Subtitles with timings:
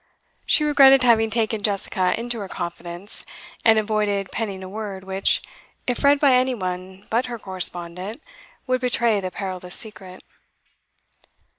[0.47, 3.23] She regretted having taken Jessica into her confidence,
[3.63, 5.43] and avoided penning a word which,
[5.85, 8.23] if read by any one but her correspondent,
[8.65, 10.23] would betray the perilous secret.